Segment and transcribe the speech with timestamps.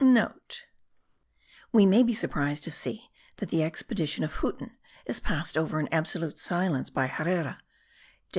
[0.01, 4.71] *(* We may be surprised to see, that the expedition of Huten
[5.05, 7.65] is passed over in absolute silence by Herrera (dec.